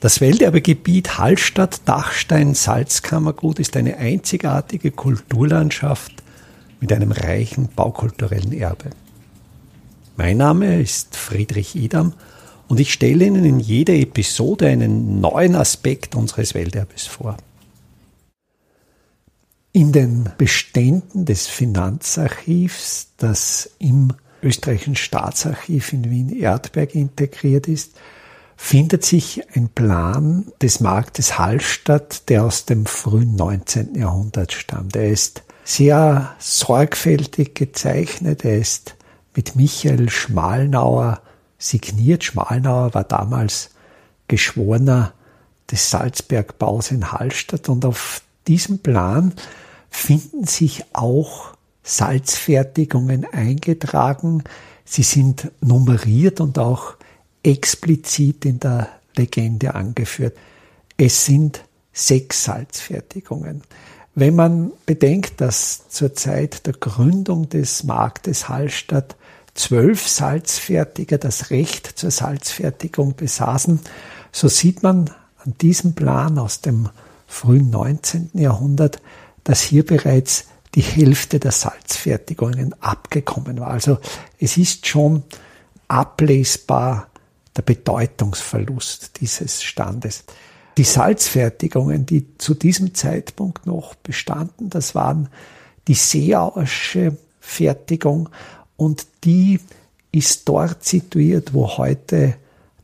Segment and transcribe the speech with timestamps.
[0.00, 6.12] Das Welterbegebiet Hallstatt-Dachstein-Salzkammergut ist eine einzigartige Kulturlandschaft
[6.80, 8.90] mit einem reichen baukulturellen Erbe.
[10.16, 12.12] Mein Name ist Friedrich Idam
[12.68, 17.36] und ich stelle Ihnen in jeder Episode einen neuen Aspekt unseres Welterbes vor.
[19.72, 24.12] In den Beständen des Finanzarchivs, das im
[24.44, 27.96] österreichischen Staatsarchiv in Wien-Erdberg integriert ist,
[28.60, 33.94] findet sich ein Plan des Marktes Hallstatt, der aus dem frühen 19.
[33.94, 34.96] Jahrhundert stammt.
[34.96, 38.44] Er ist sehr sorgfältig gezeichnet.
[38.44, 38.96] Er ist
[39.34, 41.22] mit Michael Schmalnauer
[41.56, 42.24] signiert.
[42.24, 43.70] Schmalnauer war damals
[44.26, 45.14] Geschworener
[45.70, 49.32] des Salzbergbaus in Hallstatt und auf diesem Plan
[49.88, 54.42] finden sich auch Salzfertigungen eingetragen.
[54.84, 56.97] Sie sind nummeriert und auch
[57.48, 60.36] explizit in der Legende angeführt.
[60.96, 63.62] Es sind sechs Salzfertigungen.
[64.14, 69.16] Wenn man bedenkt, dass zur Zeit der Gründung des Marktes Hallstatt
[69.54, 73.80] zwölf Salzfertiger das Recht zur Salzfertigung besaßen,
[74.30, 76.90] so sieht man an diesem Plan aus dem
[77.26, 78.30] frühen 19.
[78.34, 79.00] Jahrhundert,
[79.44, 83.68] dass hier bereits die Hälfte der Salzfertigungen abgekommen war.
[83.68, 83.98] Also
[84.38, 85.22] es ist schon
[85.88, 87.07] ablesbar,
[87.58, 90.24] der Bedeutungsverlust dieses Standes.
[90.78, 95.28] Die Salzfertigungen, die zu diesem Zeitpunkt noch bestanden, das waren
[95.88, 98.28] die Seeauersche Fertigung
[98.76, 99.58] und die
[100.12, 102.36] ist dort situiert, wo heute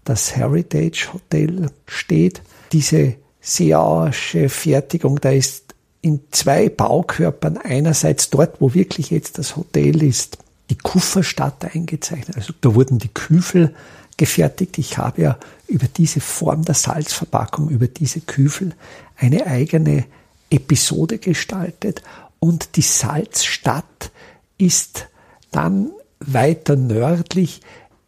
[0.03, 2.42] das Heritage Hotel steht.
[2.72, 10.03] Diese Seeauersche Fertigung, da ist in zwei Baukörpern einerseits dort, wo wirklich jetzt das Hotel
[10.03, 10.38] ist,
[10.69, 12.36] die Kufferstadt eingezeichnet.
[12.36, 13.75] Also da wurden die Küfel
[14.17, 14.79] gefertigt.
[14.79, 18.73] Ich habe ja über diese Form der Salzverpackung, über diese Küfel
[19.17, 20.05] eine eigene
[20.51, 22.03] Episode gestaltet
[22.38, 24.11] und die Salzstadt
[24.59, 25.09] ist
[25.50, 25.91] dann
[26.21, 27.61] weiter nördlich,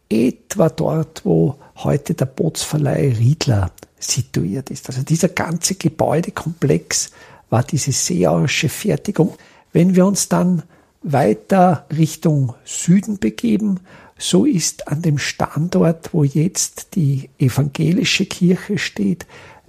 [0.09, 4.87] etwa dort, wo heute der Bootsverleih Riedler situiert ist.
[4.87, 7.11] Also dieser ganze Gebäudekomplex
[7.49, 9.35] war diese seeauerische Fertigung.
[9.73, 10.63] Wenn wir uns dann
[11.03, 13.79] weiter Richtung Süden begeben,
[14.17, 19.25] so ist an dem Standort, wo jetzt die evangelische Kirche steht,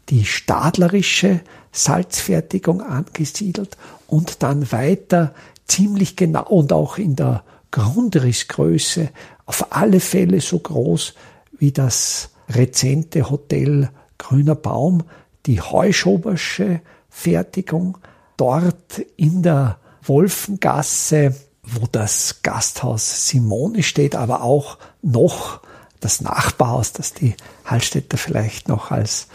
[0.09, 1.41] die stadlerische
[1.73, 3.77] Salzfertigung angesiedelt
[4.07, 5.35] und dann weiter
[5.67, 9.11] ziemlich genau und auch in der Grundrissgröße
[9.45, 11.15] auf alle Fälle so groß
[11.59, 15.05] wie das rezente Hotel Grüner Baum,
[15.47, 16.81] die Heuschobersche
[17.11, 17.99] Fertigung,
[18.37, 21.35] dort in der Wolfengasse
[21.75, 25.61] wo das Gasthaus Simone steht, aber auch noch
[26.01, 27.34] das Nachbarhaus, das die
[27.65, 29.29] Hallstätter vielleicht noch als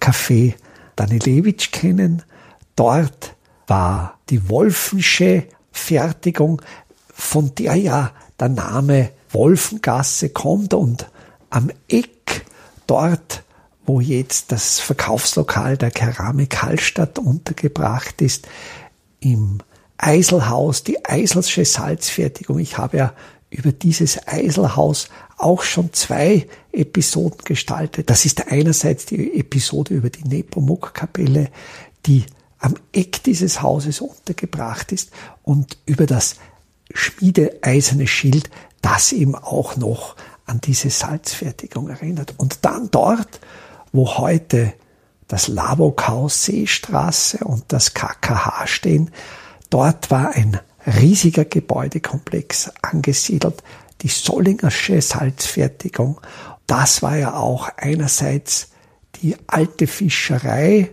[0.00, 0.54] Café
[0.96, 2.22] Danilewitsch kennen.
[2.76, 3.34] Dort
[3.66, 6.60] war die Wolfensche Fertigung,
[7.12, 11.08] von der ja der Name Wolfengasse kommt und
[11.50, 12.46] am Eck
[12.86, 13.42] dort,
[13.86, 18.46] wo jetzt das Verkaufslokal der Keramik Hallstatt untergebracht ist,
[19.20, 19.58] im
[19.98, 22.58] Eiselhaus, die Eiselsche Salzfertigung.
[22.58, 23.12] Ich habe ja
[23.50, 28.10] über dieses Eiselhaus auch schon zwei Episoden gestaltet.
[28.10, 31.50] Das ist einerseits die Episode über die Nepomuk-Kapelle,
[32.06, 32.24] die
[32.58, 35.10] am Eck dieses Hauses untergebracht ist
[35.42, 36.36] und über das
[36.92, 38.50] schmiedeeiserne Schild,
[38.82, 40.16] das eben auch noch
[40.46, 42.34] an diese Salzfertigung erinnert.
[42.36, 43.40] Und dann dort,
[43.92, 44.72] wo heute
[45.28, 49.10] das Labokhaus Seestraße und das KKH stehen,
[49.70, 53.62] Dort war ein riesiger Gebäudekomplex angesiedelt,
[54.02, 56.20] die Sollingersche Salzfertigung.
[56.66, 58.68] Das war ja auch einerseits
[59.16, 60.90] die alte Fischerei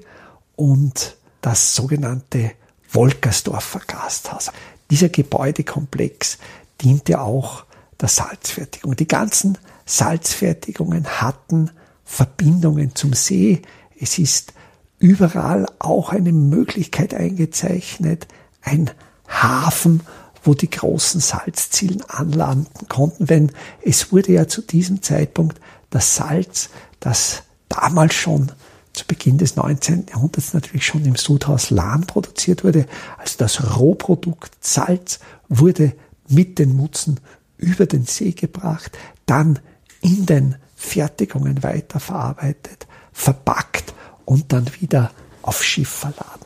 [0.56, 2.52] und das sogenannte
[2.92, 4.52] Wolkersdorfer Gasthaus.
[4.90, 6.38] Dieser Gebäudekomplex
[6.82, 7.66] diente auch
[8.00, 8.96] der Salzfertigung.
[8.96, 11.72] Die ganzen Salzfertigungen hatten
[12.04, 13.62] Verbindungen zum See.
[14.00, 14.54] Es ist
[15.00, 18.28] überall auch eine Möglichkeit eingezeichnet,
[18.66, 18.92] ein
[19.28, 20.02] Hafen,
[20.44, 23.52] wo die großen Salzzielen anlanden konnten, wenn
[23.82, 25.60] es wurde ja zu diesem Zeitpunkt
[25.90, 26.70] das Salz,
[27.00, 28.52] das damals schon
[28.94, 30.08] zu Beginn des 19.
[30.10, 32.86] Jahrhunderts natürlich schon im Sudhaus Lahn produziert wurde,
[33.18, 35.20] also das Rohprodukt Salz
[35.50, 35.94] wurde
[36.28, 37.20] mit den Mutzen
[37.58, 39.60] über den See gebracht, dann
[40.02, 43.94] in den Fertigungen weiterverarbeitet, verpackt
[44.26, 45.12] und dann wieder
[45.42, 46.45] auf Schiff verladen.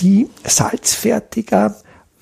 [0.00, 1.76] Die Salzfertiger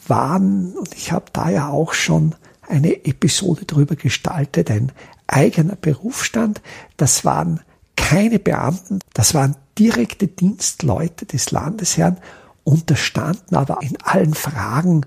[0.06, 2.34] waren, und ich habe da ja auch schon
[2.67, 4.93] eine Episode drüber gestaltet, ein
[5.26, 6.61] eigener Berufsstand.
[6.96, 7.61] Das waren
[7.96, 12.19] keine Beamten, das waren direkte Dienstleute des Landesherrn,
[12.64, 15.06] unterstanden aber in allen Fragen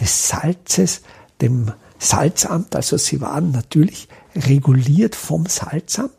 [0.00, 1.02] des Salzes,
[1.40, 6.12] dem Salzamt, also sie waren natürlich reguliert vom Salzamt,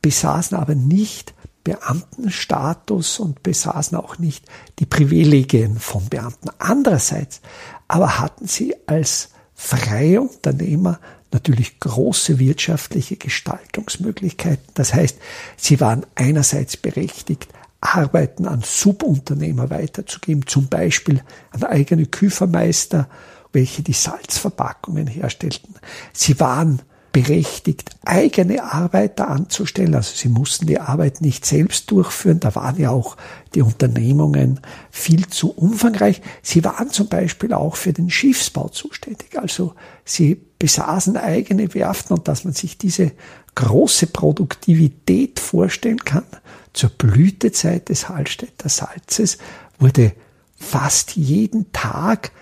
[0.00, 4.46] besaßen aber nicht Beamtenstatus und besaßen auch nicht
[4.78, 6.50] die Privilegien von Beamten.
[6.58, 7.40] Andererseits
[7.88, 10.98] aber hatten sie als freie Unternehmer
[11.30, 14.64] natürlich große wirtschaftliche Gestaltungsmöglichkeiten.
[14.74, 15.18] Das heißt,
[15.56, 17.48] sie waren einerseits berechtigt,
[17.80, 23.08] Arbeiten an Subunternehmer weiterzugeben, zum Beispiel an eigene Küfermeister,
[23.52, 25.74] welche die Salzverpackungen herstellten.
[26.12, 26.80] Sie waren
[27.12, 29.94] berechtigt, eigene Arbeiter anzustellen.
[29.94, 32.40] Also sie mussten die Arbeit nicht selbst durchführen.
[32.40, 33.16] Da waren ja auch
[33.54, 34.60] die Unternehmungen
[34.90, 36.22] viel zu umfangreich.
[36.42, 39.38] Sie waren zum Beispiel auch für den Schiffsbau zuständig.
[39.38, 39.74] Also
[40.04, 43.12] sie besaßen eigene Werften und dass man sich diese
[43.54, 46.24] große Produktivität vorstellen kann,
[46.72, 49.36] zur Blütezeit des Hallstätter Salzes
[49.78, 50.12] wurde
[50.56, 52.32] fast jeden Tag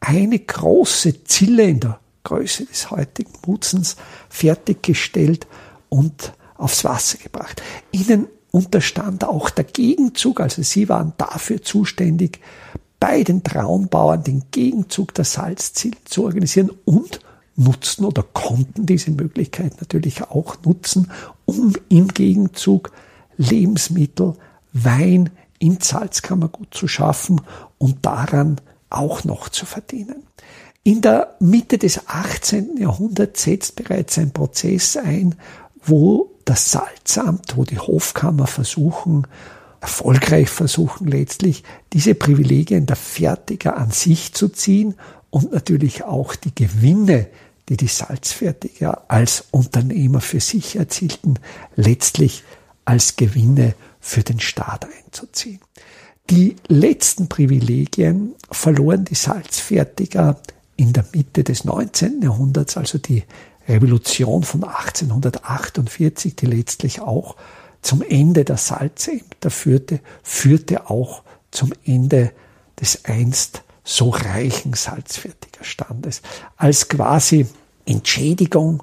[0.00, 3.96] eine große Zille in der Größe des heutigen Mutzens
[4.28, 5.46] fertiggestellt
[5.88, 7.62] und aufs Wasser gebracht.
[7.92, 12.40] Ihnen unterstand auch der Gegenzug, also sie waren dafür zuständig,
[12.98, 17.20] bei den Traunbauern den Gegenzug der Salzziele zu organisieren und
[17.54, 21.12] nutzten oder konnten diese Möglichkeit natürlich auch nutzen,
[21.44, 22.90] um im Gegenzug
[23.36, 24.34] Lebensmittel,
[24.72, 27.40] Wein in Salzkammergut zu schaffen
[27.78, 30.24] und daran auch noch zu verdienen.
[30.86, 32.76] In der Mitte des 18.
[32.76, 35.34] Jahrhunderts setzt bereits ein Prozess ein,
[35.82, 39.26] wo das Salzamt, wo die Hofkammer versuchen,
[39.80, 44.94] erfolgreich versuchen letztlich, diese Privilegien der Fertiger an sich zu ziehen
[45.30, 47.26] und natürlich auch die Gewinne,
[47.68, 51.40] die die Salzfertiger als Unternehmer für sich erzielten,
[51.74, 52.44] letztlich
[52.84, 55.58] als Gewinne für den Staat einzuziehen.
[56.30, 60.40] Die letzten Privilegien verloren die Salzfertiger
[60.76, 62.22] in der Mitte des 19.
[62.22, 63.24] Jahrhunderts, also die
[63.68, 67.36] Revolution von 1848, die letztlich auch
[67.82, 72.32] zum Ende der Salzämter führte, führte auch zum Ende
[72.80, 76.22] des einst so reichen Salzfertigerstandes.
[76.56, 77.46] Als quasi
[77.86, 78.82] Entschädigung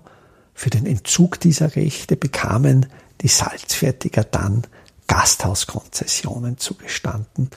[0.54, 2.88] für den Entzug dieser Rechte bekamen
[3.22, 4.63] die Salzfertiger dann
[5.07, 7.50] Gasthauskonzessionen zugestanden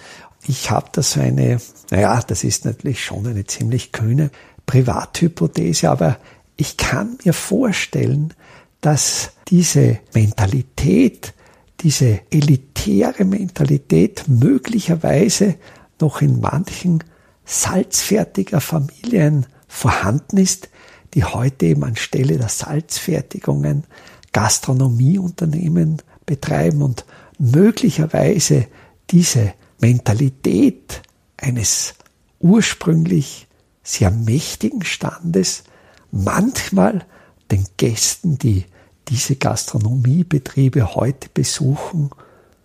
[0.47, 1.59] ich habe da so eine,
[1.91, 4.31] naja, das ist natürlich schon eine ziemlich kühne
[4.67, 6.19] Privathypothese, aber
[6.57, 8.35] ich kann mir vorstellen,
[8.81, 11.35] dass diese Mentalität,
[11.81, 15.57] diese elitäre Mentalität möglicherweise
[16.01, 17.03] noch in manchen
[17.45, 20.69] salzfertiger Familien vorhanden ist,
[21.15, 23.85] die heute eben anstelle der Salzfertigungen
[24.33, 27.07] Gastronomieunternehmen betreiben und
[27.39, 28.67] möglicherweise
[29.11, 31.03] diese Mentalität
[31.37, 31.95] eines
[32.39, 33.47] ursprünglich
[33.83, 35.65] sehr mächtigen Standes
[36.11, 37.05] manchmal
[37.51, 38.65] den Gästen, die
[39.09, 42.11] diese Gastronomiebetriebe heute besuchen,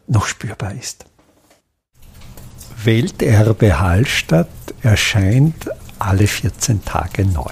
[0.07, 1.05] noch spürbar ist.
[2.83, 4.49] Welterbe Hallstatt
[4.81, 5.69] erscheint
[5.99, 7.51] alle 14 Tage neu.